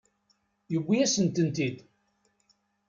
Yewwi-yasent-tent-id. 0.71 1.77